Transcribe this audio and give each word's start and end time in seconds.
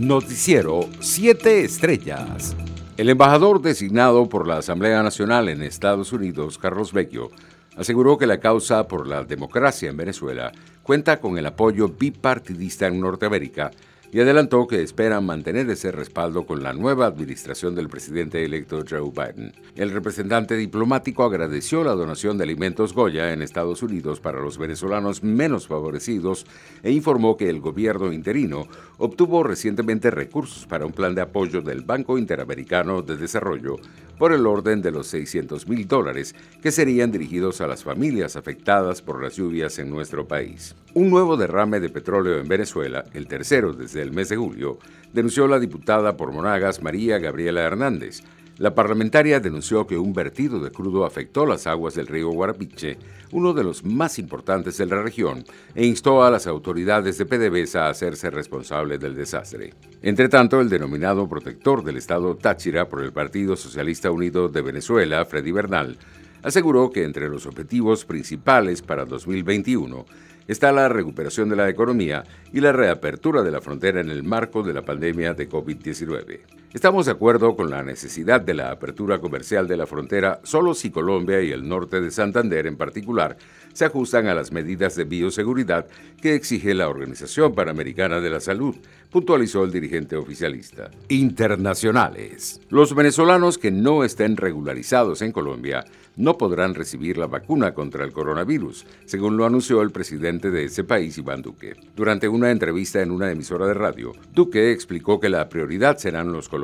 Noticiero 0.00 0.88
7 1.00 1.62
Estrellas. 1.62 2.56
El 2.96 3.10
embajador 3.10 3.60
designado 3.60 4.30
por 4.30 4.48
la 4.48 4.56
Asamblea 4.56 5.02
Nacional 5.02 5.50
en 5.50 5.62
Estados 5.62 6.14
Unidos, 6.14 6.56
Carlos 6.56 6.94
Vecchio, 6.94 7.30
aseguró 7.76 8.16
que 8.16 8.26
la 8.26 8.40
causa 8.40 8.88
por 8.88 9.06
la 9.06 9.24
democracia 9.24 9.90
en 9.90 9.98
Venezuela 9.98 10.52
cuenta 10.82 11.20
con 11.20 11.36
el 11.36 11.44
apoyo 11.44 11.86
bipartidista 11.86 12.86
en 12.86 12.98
Norteamérica 12.98 13.72
y 14.12 14.20
adelantó 14.20 14.66
que 14.66 14.82
esperan 14.82 15.24
mantener 15.24 15.70
ese 15.70 15.92
respaldo 15.92 16.46
con 16.46 16.62
la 16.62 16.72
nueva 16.72 17.06
administración 17.06 17.74
del 17.74 17.88
presidente 17.88 18.44
electo 18.44 18.84
Joe 18.88 19.10
Biden. 19.10 19.52
El 19.76 19.90
representante 19.90 20.56
diplomático 20.56 21.24
agradeció 21.24 21.84
la 21.84 21.92
donación 21.92 22.38
de 22.38 22.44
alimentos 22.44 22.92
Goya 22.92 23.32
en 23.32 23.42
Estados 23.42 23.82
Unidos 23.82 24.20
para 24.20 24.40
los 24.40 24.58
venezolanos 24.58 25.22
menos 25.22 25.66
favorecidos 25.66 26.46
e 26.82 26.90
informó 26.90 27.36
que 27.36 27.48
el 27.48 27.60
gobierno 27.60 28.12
interino 28.12 28.66
obtuvo 28.98 29.42
recientemente 29.42 30.10
recursos 30.10 30.66
para 30.66 30.86
un 30.86 30.92
plan 30.92 31.14
de 31.14 31.22
apoyo 31.22 31.60
del 31.60 31.82
Banco 31.82 32.18
Interamericano 32.18 33.02
de 33.02 33.16
Desarrollo 33.16 33.76
por 34.18 34.34
el 34.34 34.46
orden 34.46 34.82
de 34.82 34.90
los 34.90 35.06
600 35.06 35.66
mil 35.66 35.88
dólares 35.88 36.34
que 36.62 36.70
serían 36.70 37.10
dirigidos 37.10 37.62
a 37.62 37.66
las 37.66 37.84
familias 37.84 38.36
afectadas 38.36 39.00
por 39.00 39.22
las 39.22 39.36
lluvias 39.36 39.78
en 39.78 39.88
nuestro 39.88 40.28
país. 40.28 40.76
Un 40.92 41.08
nuevo 41.08 41.38
derrame 41.38 41.80
de 41.80 41.88
petróleo 41.88 42.38
en 42.38 42.46
Venezuela, 42.46 43.04
el 43.14 43.26
tercero 43.28 43.72
desde 43.72 43.99
el 44.00 44.12
mes 44.12 44.28
de 44.28 44.36
julio, 44.36 44.78
denunció 45.12 45.46
la 45.46 45.58
diputada 45.58 46.16
por 46.16 46.32
Monagas 46.32 46.82
María 46.82 47.18
Gabriela 47.18 47.62
Hernández. 47.62 48.22
La 48.58 48.74
parlamentaria 48.74 49.40
denunció 49.40 49.86
que 49.86 49.96
un 49.96 50.12
vertido 50.12 50.60
de 50.60 50.70
crudo 50.70 51.06
afectó 51.06 51.46
las 51.46 51.66
aguas 51.66 51.94
del 51.94 52.06
río 52.06 52.28
Guarapiche, 52.28 52.98
uno 53.32 53.54
de 53.54 53.64
los 53.64 53.84
más 53.84 54.18
importantes 54.18 54.76
de 54.76 54.84
la 54.84 55.02
región, 55.02 55.44
e 55.74 55.86
instó 55.86 56.22
a 56.22 56.30
las 56.30 56.46
autoridades 56.46 57.16
de 57.16 57.24
PDVSA 57.24 57.86
a 57.86 57.90
hacerse 57.90 58.28
responsables 58.28 59.00
del 59.00 59.14
desastre. 59.14 59.72
Entre 60.02 60.28
tanto, 60.28 60.60
el 60.60 60.68
denominado 60.68 61.26
protector 61.26 61.82
del 61.82 61.96
Estado 61.96 62.36
Táchira 62.36 62.86
por 62.86 63.02
el 63.02 63.12
Partido 63.12 63.56
Socialista 63.56 64.10
Unido 64.10 64.50
de 64.50 64.60
Venezuela, 64.60 65.24
Freddy 65.24 65.52
Bernal, 65.52 65.96
aseguró 66.42 66.90
que 66.90 67.04
entre 67.04 67.30
los 67.30 67.46
objetivos 67.46 68.04
principales 68.04 68.82
para 68.82 69.06
2021 69.06 70.04
está 70.50 70.72
la 70.72 70.88
recuperación 70.88 71.48
de 71.48 71.56
la 71.56 71.68
economía 71.68 72.24
y 72.52 72.60
la 72.60 72.72
reapertura 72.72 73.42
de 73.42 73.52
la 73.52 73.60
frontera 73.60 74.00
en 74.00 74.10
el 74.10 74.24
marco 74.24 74.62
de 74.64 74.74
la 74.74 74.82
pandemia 74.82 75.32
de 75.32 75.48
COVID-19. 75.48 76.59
Estamos 76.72 77.06
de 77.06 77.12
acuerdo 77.12 77.56
con 77.56 77.68
la 77.68 77.82
necesidad 77.82 78.40
de 78.40 78.54
la 78.54 78.70
apertura 78.70 79.18
comercial 79.18 79.66
de 79.66 79.76
la 79.76 79.86
frontera 79.86 80.38
solo 80.44 80.72
si 80.72 80.92
Colombia 80.92 81.42
y 81.42 81.50
el 81.50 81.68
norte 81.68 82.00
de 82.00 82.12
Santander 82.12 82.64
en 82.68 82.76
particular 82.76 83.36
se 83.72 83.86
ajustan 83.86 84.28
a 84.28 84.34
las 84.34 84.52
medidas 84.52 84.94
de 84.94 85.02
bioseguridad 85.02 85.88
que 86.22 86.36
exige 86.36 86.74
la 86.74 86.88
Organización 86.88 87.56
Panamericana 87.56 88.20
de 88.20 88.30
la 88.30 88.38
Salud, 88.38 88.76
puntualizó 89.10 89.64
el 89.64 89.72
dirigente 89.72 90.14
oficialista. 90.14 90.90
Internacionales. 91.08 92.60
Los 92.68 92.94
venezolanos 92.94 93.58
que 93.58 93.72
no 93.72 94.04
estén 94.04 94.36
regularizados 94.36 95.22
en 95.22 95.32
Colombia 95.32 95.84
no 96.16 96.36
podrán 96.36 96.74
recibir 96.74 97.16
la 97.16 97.26
vacuna 97.26 97.72
contra 97.72 98.04
el 98.04 98.12
coronavirus, 98.12 98.86
según 99.06 99.36
lo 99.36 99.46
anunció 99.46 99.80
el 99.80 99.90
presidente 99.90 100.50
de 100.50 100.64
ese 100.64 100.84
país, 100.84 101.16
Iván 101.18 101.40
Duque. 101.42 101.76
Durante 101.96 102.28
una 102.28 102.50
entrevista 102.50 103.00
en 103.00 103.10
una 103.10 103.30
emisora 103.30 103.66
de 103.66 103.74
radio, 103.74 104.12
Duque 104.34 104.70
explicó 104.70 105.18
que 105.18 105.30
la 105.30 105.48
prioridad 105.48 105.96
serán 105.96 106.32
los 106.32 106.48
colombianos, 106.48 106.59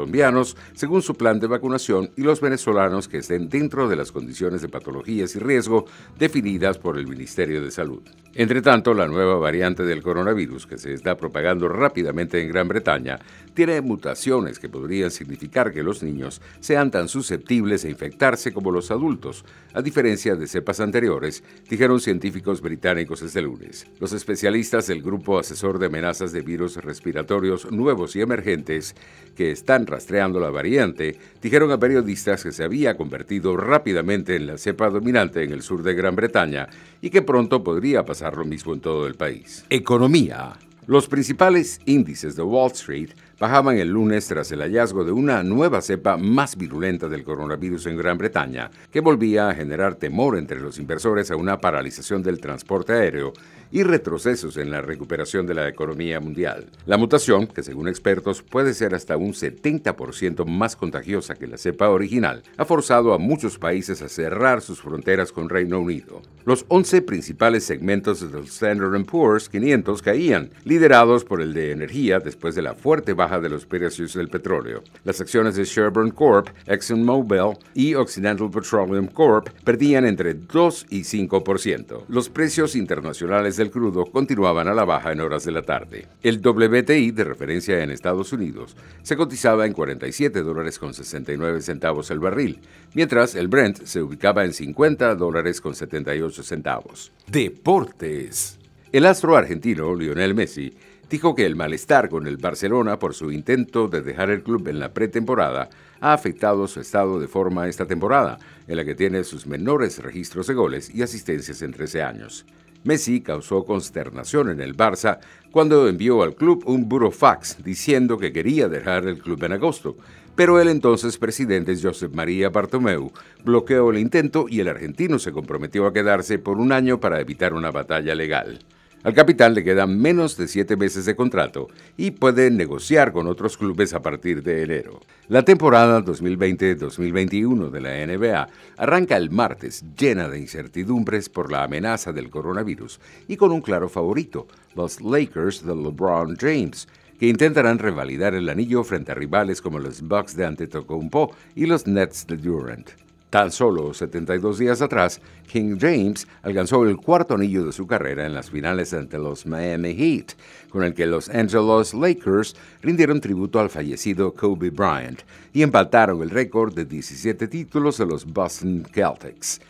según 0.75 1.03
su 1.03 1.15
plan 1.15 1.41
de 1.41 1.47
vacunación, 1.47 2.11
y 2.17 2.23
los 2.23 2.41
venezolanos 2.41 3.09
que 3.09 3.19
estén 3.19 3.49
dentro 3.49 3.89
de 3.89 3.97
las 3.97 4.13
condiciones 4.13 4.63
de 4.63 4.69
patologías 4.69 5.35
y 5.37 5.39
riesgo 5.39 5.87
definidas 6.19 6.79
por 6.79 6.99
el 6.99 7.07
Ministerio 7.07 7.63
de 7.63 7.71
Salud. 7.71 8.03
Entre 8.39 8.61
tanto, 8.61 8.93
la 8.93 9.09
nueva 9.09 9.37
variante 9.37 9.83
del 9.85 10.03
coronavirus, 10.03 10.67
que 10.67 10.77
se 10.77 10.93
está 10.93 11.17
propagando 11.17 11.71
rápidamente 11.71 12.39
en 12.43 12.49
Gran 12.49 12.69
Bretaña, 12.69 13.19
tiene 13.55 13.81
mutaciones 13.81 14.59
que 14.59 14.69
podrían 14.69 15.11
significar 15.11 15.73
que 15.73 15.83
los 15.83 16.03
niños 16.03 16.43
sean 16.61 16.91
tan 16.91 17.09
susceptibles 17.09 17.87
a 17.87 17.89
infectarse 17.89 18.53
como 18.53 18.71
los 18.71 18.91
adultos, 18.91 19.47
a 19.73 19.81
diferencia 19.81 20.37
de 20.37 20.47
cepas 20.47 20.81
anteriores, 20.81 21.43
dijeron 21.71 21.99
científicos 21.99 22.61
británicos 22.61 23.23
este 23.23 23.41
lunes. 23.41 23.87
Los 24.01 24.13
especialistas 24.13 24.87
del 24.87 25.03
Grupo 25.03 25.39
Asesor 25.39 25.79
de 25.79 25.87
Amenazas 25.87 26.33
de 26.33 26.43
Virus 26.43 26.77
Respiratorios 26.77 27.73
Nuevos 27.73 28.17
y 28.17 28.21
Emergentes, 28.21 28.95
que 29.35 29.51
están 29.51 29.86
rastreando 29.87 30.41
la 30.41 30.51
variante, 30.51 31.17
dijeron 31.41 31.71
a 31.71 31.79
periodistas 31.79 32.43
que 32.43 32.53
se 32.53 32.65
había 32.65 32.97
convertido 32.97 33.57
rápidamente 33.57 34.37
en 34.37 34.47
la 34.47 34.59
cepa 34.59 34.91
dominante 34.91 35.43
en 35.43 35.53
el 35.53 35.63
sur 35.63 35.83
de 35.83 35.95
Gran 35.95 36.17
Bretaña 36.17 36.69
y 37.01 37.11
que 37.11 37.23
pronto 37.23 37.63
podría 37.63 38.05
pasar 38.05 38.37
lo 38.37 38.45
mismo 38.45 38.75
en 38.75 38.81
todo 38.81 39.07
el 39.07 39.15
país. 39.15 39.65
Economía. 39.71 40.53
Los 40.87 41.09
principales 41.09 41.81
índices 41.85 42.37
de 42.37 42.43
Wall 42.43 42.71
Street 42.73 43.11
bajaban 43.39 43.77
el 43.77 43.89
lunes 43.89 44.27
tras 44.27 44.51
el 44.53 44.61
hallazgo 44.61 45.05
de 45.05 45.13
una 45.13 45.43
nueva 45.43 45.83
cepa 45.83 46.17
más 46.17 46.57
virulenta 46.57 47.09
del 47.09 47.23
coronavirus 47.23 47.87
en 47.87 47.97
Gran 47.97 48.17
Bretaña, 48.17 48.71
que 48.91 49.01
volvía 49.01 49.49
a 49.49 49.55
generar 49.55 49.97
temor 49.97 50.39
entre 50.39 50.61
los 50.61 50.79
inversores 50.79 51.31
a 51.31 51.37
una 51.37 51.61
paralización 51.61 52.23
del 52.23 52.41
transporte 52.41 52.95
aéreo 52.95 53.35
y 53.71 53.83
retrocesos 53.83 54.57
en 54.57 54.71
la 54.71 54.81
recuperación 54.81 55.47
de 55.47 55.55
la 55.55 55.69
economía 55.69 56.21
mundial. 56.21 56.67
La 56.87 56.97
mutación, 56.97 57.47
que 57.47 57.63
según 57.63 57.89
expertos 57.89 58.43
puede 58.43 58.73
ser 58.73 58.95
hasta 58.95 59.17
un 59.17 59.33
70% 59.33 60.47
más 60.47 60.77
contagiosa 60.77 61.35
que 61.35 61.47
la 61.47 61.59
cepa 61.59 61.91
original, 61.91 62.43
ha 62.57 62.65
forzado 62.65 63.13
a 63.13 63.19
muchos 63.19 63.59
países 63.59 64.03
a 64.03 64.09
cerrar 64.09 64.63
sus 64.63 64.81
fronteras 64.81 65.33
con 65.33 65.49
Reino 65.49 65.81
Unido. 65.81 66.23
Los 66.45 66.65
11 66.69 67.03
principales 67.03 67.65
segmentos 67.65 68.21
del 68.33 68.45
Standard 68.45 69.05
Poor's 69.05 69.49
500 69.49 70.01
caían, 70.01 70.51
liderados 70.65 71.25
por 71.25 71.43
el 71.43 71.53
de 71.53 71.73
energía 71.73 72.21
después 72.21 72.55
de 72.55 72.63
la 72.63 72.75
fuerte 72.75 73.13
baja 73.13 73.26
de 73.27 73.49
los 73.49 73.67
precios 73.67 74.15
del 74.15 74.29
petróleo. 74.29 74.83
Las 75.05 75.21
acciones 75.21 75.57
de 75.57 75.65
Chevron 75.65 76.11
Corp, 76.11 76.49
ExxonMobil 76.67 77.59
y 77.75 77.95
Occidental 77.95 78.51
Petroleum 78.51 79.09
Corp 79.09 79.49
perdían 79.65 80.07
entre 80.07 80.35
2 80.35 80.87
y 80.91 81.01
5%. 81.01 82.05
Los 82.09 82.29
precios 82.29 82.77
internacionales 82.77 83.57
del 83.57 83.71
crudo 83.71 84.07
continuaban 84.07 84.69
a 84.69 84.75
la 84.75 84.85
baja 84.85 85.13
en 85.13 85.21
horas 85.21 85.45
de 85.45 85.53
la 85.53 85.63
tarde. 85.63 86.07
El 86.23 86.39
WTI 86.39 87.11
de 87.11 87.25
referencia 87.25 87.83
en 87.83 87.91
Estados 87.91 88.33
Unidos 88.33 88.77
se 89.03 89.17
cotizaba 89.17 89.67
en 89.67 89.73
47 89.73 90.43
dólares 90.43 90.79
con 90.79 90.95
69 90.95 91.61
centavos 91.61 92.11
el 92.11 92.21
barril, 92.21 92.61
mientras 92.95 93.35
el 93.35 93.49
Brent 93.49 93.85
se 93.85 94.01
ubicaba 94.01 94.45
en 94.45 94.53
50 94.53 95.17
dólares 95.17 95.61
con 95.61 95.75
78 95.75 96.43
centavos. 96.43 97.13
Deportes. 97.27 98.59
El 98.93 99.05
astro 99.05 99.37
argentino 99.37 99.95
Lionel 99.95 100.35
Messi 100.35 100.73
dijo 101.11 101.35
que 101.35 101.47
el 101.47 101.57
malestar 101.57 102.09
con 102.09 102.27
el 102.27 102.37
Barcelona 102.37 102.99
por 102.99 103.15
su 103.15 103.31
intento 103.31 103.89
de 103.89 104.03
dejar 104.03 104.31
el 104.31 104.43
club 104.43 104.69
en 104.69 104.81
la 104.81 104.93
pretemporada 104.93 105.69
ha 106.01 106.13
afectado 106.13 106.67
su 106.67 106.81
estado 106.81 107.21
de 107.21 107.29
forma 107.29 107.69
esta 107.69 107.87
temporada, 107.87 108.39
en 108.67 108.77
la 108.77 108.85
que 108.85 108.95
tiene 108.95 109.25
sus 109.25 109.47
menores 109.47 109.99
registros 109.99 110.47
de 110.47 110.55
goles 110.55 110.95
y 110.95 111.03
asistencias 111.03 111.63
en 111.63 111.73
13 111.73 112.03
años. 112.03 112.45
Messi 112.85 113.21
causó 113.21 113.65
consternación 113.65 114.51
en 114.51 114.61
el 114.61 114.77
Barça 114.77 115.19
cuando 115.51 115.89
envió 115.89 116.23
al 116.23 116.35
club 116.35 116.63
un 116.67 116.89
burofax 116.89 117.65
diciendo 117.65 118.17
que 118.19 118.33
quería 118.33 118.69
dejar 118.69 119.07
el 119.07 119.19
club 119.19 119.43
en 119.45 119.53
agosto, 119.53 119.97
pero 120.37 120.61
el 120.61 120.69
entonces 120.69 121.19
presidente 121.19 121.75
Josep 121.81 122.15
María 122.15 122.51
Bartomeu 122.51 123.11
bloqueó 123.43 123.91
el 123.91 123.99
intento 123.99 124.47
y 124.49 124.61
el 124.61 124.69
argentino 124.69 125.19
se 125.19 125.33
comprometió 125.33 125.87
a 125.87 125.93
quedarse 125.93 126.39
por 126.39 126.59
un 126.59 126.73
año 126.73 127.01
para 127.01 127.21
evitar 127.21 127.55
una 127.55 127.71
batalla 127.71 128.15
legal. 128.15 128.61
Al 129.03 129.15
capitán 129.15 129.55
le 129.55 129.63
quedan 129.63 130.01
menos 130.01 130.37
de 130.37 130.49
siete 130.49 130.77
meses 130.77 131.05
de 131.05 131.15
contrato 131.15 131.69
y 131.97 132.11
puede 132.11 132.51
negociar 132.51 133.13
con 133.13 133.29
otros 133.29 133.57
clubes 133.57 133.95
a 133.95 134.03
partir 134.03 134.43
de 134.43 134.63
enero. 134.63 135.01
La 135.29 135.45
temporada 135.45 136.05
2020-2021 136.05 137.71
de 137.71 137.81
la 137.81 138.07
NBA 138.07 138.49
arranca 138.77 139.17
el 139.17 139.31
martes 139.31 139.85
llena 139.97 140.29
de 140.29 140.41
incertidumbres 140.41 141.29
por 141.29 141.53
la 141.53 141.63
amenaza 141.63 142.13
del 142.13 142.31
coronavirus 142.31 142.99
y 143.29 143.37
con 143.37 143.53
un 143.53 143.61
claro 143.61 143.89
favorito, 143.89 144.49
los 144.75 145.01
Lakers 145.01 145.65
de 145.65 145.77
LeBron 145.77 146.37
James, 146.37 146.89
que 147.19 147.29
intentarán 147.29 147.79
revalidar 147.79 148.35
el 148.35 148.49
anillo 148.49 148.83
frente 148.85 149.13
a 149.13 149.15
rivales 149.15 149.63
como 149.63 149.79
los 149.79 150.03
Bucks 150.03 150.37
de 150.37 150.47
Antetokounmpo 150.47 151.35
y 151.55 151.67
los 151.67 151.87
Nets 151.87 152.27
de 152.27 152.37
Durant. 152.37 153.06
Tan 153.31 153.51
solo 153.51 153.93
72 153.93 154.59
días 154.59 154.81
atrás, 154.81 155.21
King 155.49 155.79
James 155.81 156.29
alcanzó 156.43 156.85
el 156.85 156.97
cuarto 156.97 157.35
anillo 157.35 157.65
de 157.65 157.73
su 157.73 157.87
carrera 157.87 158.25
en 158.25 158.35
las 158.35 158.51
finales 158.51 158.95
ante 158.95 159.19
los 159.19 159.47
Miami 159.47 159.95
Heat, 159.95 160.35
con 160.71 160.85
el 160.85 160.95
que 160.95 161.07
los 161.07 161.29
Angeles 161.29 161.93
Lakers 161.93 162.55
rindieron 162.83 163.21
tributo 163.21 163.59
al 163.59 163.69
fallecido 163.69 164.33
Kobe 164.33 164.71
Bryant 164.71 165.23
y 165.53 165.63
empataron 165.63 166.23
el 166.23 166.31
récord 166.31 166.73
de 166.73 166.85
17 166.85 167.49
títulos 167.49 167.99
de 167.99 168.07
los 168.07 168.25
Boston 168.25 168.87
Celtics. 168.93 169.61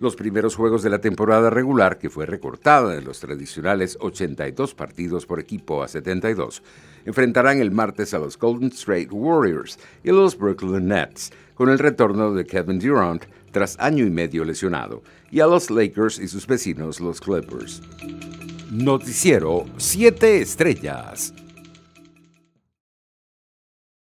Los 0.00 0.16
primeros 0.16 0.56
juegos 0.56 0.82
de 0.82 0.90
la 0.90 1.00
temporada 1.00 1.50
regular, 1.50 1.98
que 1.98 2.10
fue 2.10 2.26
recortada 2.26 2.94
de 2.94 3.02
los 3.02 3.20
tradicionales 3.20 3.96
82 4.00 4.74
partidos 4.74 5.24
por 5.24 5.38
equipo 5.38 5.82
a 5.82 5.88
72, 5.88 6.62
enfrentarán 7.04 7.60
el 7.60 7.70
martes 7.70 8.12
a 8.12 8.18
los 8.18 8.36
Golden 8.36 8.70
State 8.70 9.08
Warriors 9.10 9.78
y 10.02 10.10
los 10.10 10.36
Brooklyn 10.36 10.88
Nets, 10.88 11.32
con 11.54 11.68
el 11.70 11.78
retorno 11.78 12.34
de 12.34 12.44
Kevin 12.44 12.80
Durant 12.80 13.24
tras 13.52 13.78
año 13.78 14.04
y 14.04 14.10
medio 14.10 14.44
lesionado, 14.44 15.02
y 15.30 15.38
a 15.38 15.46
los 15.46 15.70
Lakers 15.70 16.18
y 16.18 16.26
sus 16.26 16.46
vecinos, 16.46 17.00
los 17.00 17.20
Clippers. 17.20 17.80
Noticiero 18.70 19.66
7 19.76 20.40
Estrellas. 20.40 21.32